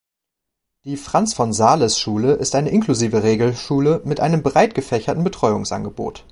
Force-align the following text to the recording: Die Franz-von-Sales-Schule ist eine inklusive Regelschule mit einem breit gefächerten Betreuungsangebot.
Die 0.83 0.97
Franz-von-Sales-Schule 0.97 2.33
ist 2.33 2.55
eine 2.55 2.71
inklusive 2.71 3.21
Regelschule 3.21 4.01
mit 4.03 4.19
einem 4.19 4.41
breit 4.41 4.73
gefächerten 4.73 5.23
Betreuungsangebot. 5.23 6.25